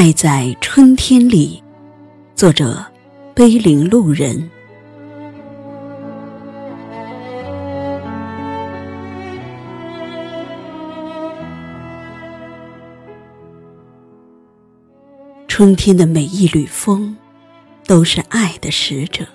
[0.00, 1.60] 爱在春天里，
[2.36, 2.86] 作者：
[3.34, 4.48] 碑林路人。
[15.48, 17.16] 春天的每一缕风，
[17.84, 19.26] 都是爱的使者。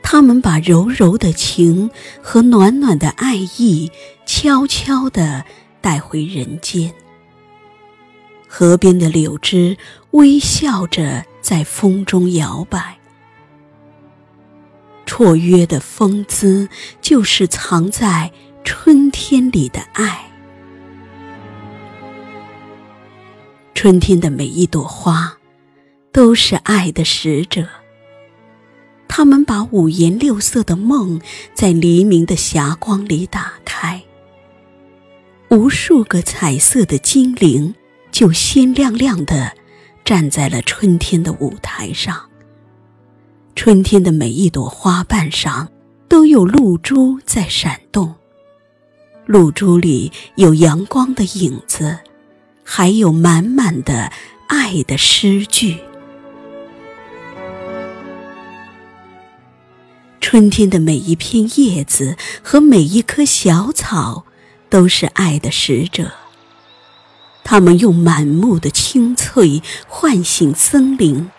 [0.00, 1.90] 他们把柔柔的情
[2.22, 3.90] 和暖暖的爱意，
[4.24, 5.44] 悄悄地
[5.80, 6.94] 带回人间。
[8.48, 9.76] 河边的柳枝
[10.12, 12.98] 微笑着在风中摇摆，
[15.06, 16.68] 绰约的风姿
[17.02, 18.32] 就是藏在
[18.64, 20.24] 春天里的爱。
[23.74, 25.38] 春天的每一朵花，
[26.10, 27.68] 都是爱的使者。
[29.06, 31.20] 他们把五颜六色的梦，
[31.54, 34.02] 在黎明的霞光里打开，
[35.50, 37.74] 无数个彩色的精灵。
[38.10, 39.52] 就鲜亮亮的
[40.04, 42.28] 站在了春天的舞台上。
[43.54, 45.68] 春天的每一朵花瓣上
[46.08, 48.14] 都有露珠在闪动，
[49.26, 51.98] 露珠里有阳光的影子，
[52.62, 54.12] 还有满满的
[54.46, 55.78] 爱的诗句。
[60.20, 64.24] 春天的每一片叶子和每一棵小草，
[64.68, 66.12] 都是爱的使者。
[67.50, 71.30] 他们用满目的青翠唤醒森林，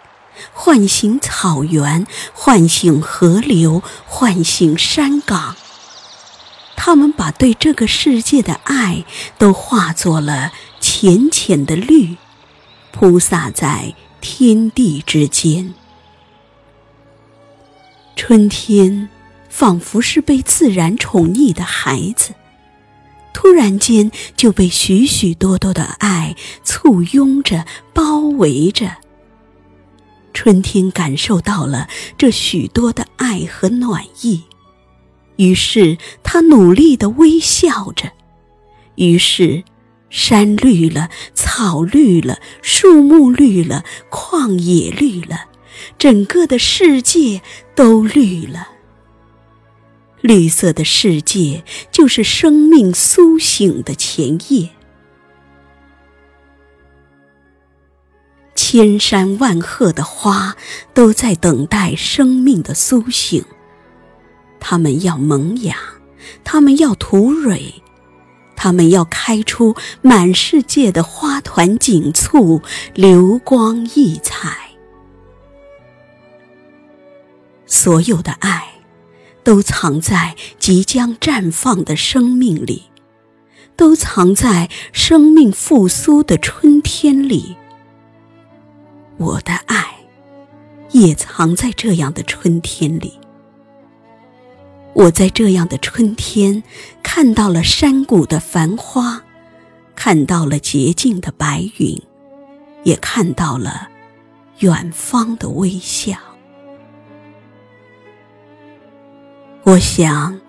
[0.52, 5.56] 唤醒草原，唤醒河流，唤醒山岗。
[6.76, 9.06] 他们把对这个世界的爱
[9.38, 12.18] 都化作了浅浅的绿，
[12.92, 15.76] 铺洒在天地之间。
[18.16, 19.10] 春天，
[19.48, 22.34] 仿佛是被自然宠溺的孩子。
[23.34, 28.98] 突然间就被许许多多的爱簇拥着、包围着。
[30.34, 34.44] 春天感受到了这许多的爱和暖意，
[35.38, 38.12] 于是他努力的微笑着。
[38.96, 39.64] 于是，
[40.10, 45.46] 山绿了，草绿了，树木绿了，旷野绿了，
[45.98, 47.42] 整个的世界
[47.76, 48.70] 都绿了。
[50.22, 54.70] 绿色的世界就是生命苏醒的前夜。
[58.56, 60.56] 千山万壑的花
[60.94, 63.44] 都在等待生命的苏醒，
[64.60, 65.76] 它们要萌芽，
[66.44, 67.82] 它们要吐蕊，
[68.56, 72.62] 它们要开出满世界的花团锦簇，
[72.94, 74.70] 流光溢彩。
[77.66, 78.79] 所有的爱。
[79.50, 82.84] 都藏在即将绽放的生命里，
[83.76, 87.56] 都藏在生命复苏的春天里。
[89.18, 90.02] 我的爱，
[90.92, 93.20] 也藏在这样的春天里。
[94.94, 96.62] 我在这样的春天，
[97.02, 99.24] 看到了山谷的繁花，
[99.96, 102.00] 看到了洁净的白云，
[102.84, 103.90] 也看到了
[104.60, 106.29] 远方的微笑。
[109.70, 110.40] 我想，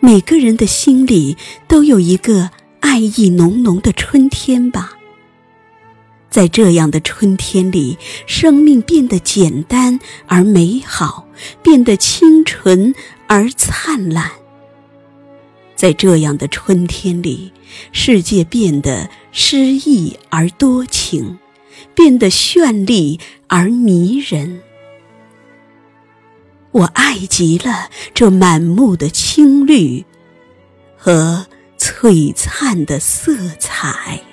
[0.00, 1.36] 每个人的心里
[1.66, 2.48] 都有一个
[2.80, 4.94] 爱意浓浓的春天吧。
[6.30, 11.28] 在这样的春天里，生命变得简单而美好，
[11.62, 12.94] 变得清纯
[13.26, 14.30] 而灿烂。
[15.76, 17.52] 在这样的春天里，
[17.92, 21.38] 世界变得诗意而多情，
[21.94, 24.62] 变得绚丽而迷人。
[26.70, 30.04] 我爱极了这满目的青绿
[30.96, 31.46] 和
[31.78, 34.27] 璀璨的色彩。